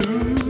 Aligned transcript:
Ooh. 0.00 0.47